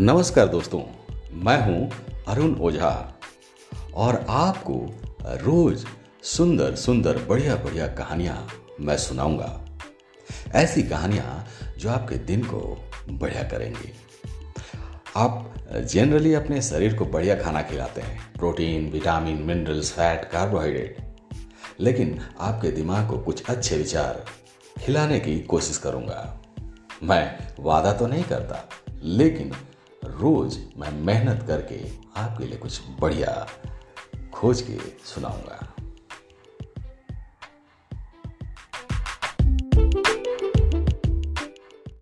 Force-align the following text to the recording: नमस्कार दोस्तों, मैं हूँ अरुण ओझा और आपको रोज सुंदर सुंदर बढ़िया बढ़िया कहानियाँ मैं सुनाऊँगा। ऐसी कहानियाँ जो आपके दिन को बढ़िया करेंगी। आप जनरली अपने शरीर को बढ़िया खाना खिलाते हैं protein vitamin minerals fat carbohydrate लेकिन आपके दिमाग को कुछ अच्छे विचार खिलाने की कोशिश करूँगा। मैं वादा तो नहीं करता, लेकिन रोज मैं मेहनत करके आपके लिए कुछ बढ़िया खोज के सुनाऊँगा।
नमस्कार 0.00 0.46
दोस्तों, 0.48 0.80
मैं 1.44 1.56
हूँ 1.62 1.90
अरुण 2.28 2.54
ओझा 2.58 2.92
और 3.94 4.16
आपको 4.28 4.74
रोज 5.42 5.84
सुंदर 6.24 6.74
सुंदर 6.74 7.18
बढ़िया 7.28 7.56
बढ़िया 7.56 7.86
कहानियाँ 7.94 8.36
मैं 8.80 8.96
सुनाऊँगा। 8.98 9.50
ऐसी 10.54 10.82
कहानियाँ 10.82 11.46
जो 11.78 11.90
आपके 11.90 12.16
दिन 12.24 12.44
को 12.44 12.60
बढ़िया 13.10 13.42
करेंगी। 13.42 13.92
आप 15.16 15.54
जनरली 15.92 16.34
अपने 16.34 16.62
शरीर 16.62 16.94
को 16.94 17.04
बढ़िया 17.06 17.36
खाना 17.42 17.62
खिलाते 17.62 18.00
हैं 18.00 18.18
protein 18.38 18.90
vitamin 18.90 19.42
minerals 19.42 19.92
fat 19.92 20.24
carbohydrate 20.24 20.96
लेकिन 21.80 22.20
आपके 22.40 22.70
दिमाग 22.70 23.08
को 23.08 23.18
कुछ 23.18 23.44
अच्छे 23.48 23.76
विचार 23.76 24.24
खिलाने 24.76 25.20
की 25.20 25.40
कोशिश 25.40 25.78
करूँगा। 25.78 26.40
मैं 27.02 27.38
वादा 27.60 27.92
तो 27.92 28.06
नहीं 28.06 28.24
करता, 28.24 28.68
लेकिन 29.02 29.52
रोज 30.20 30.58
मैं 30.76 30.92
मेहनत 30.92 31.44
करके 31.46 31.80
आपके 32.16 32.44
लिए 32.44 32.58
कुछ 32.58 32.80
बढ़िया 33.00 33.46
खोज 34.32 34.62
के 34.62 34.78
सुनाऊँगा। 35.04 35.79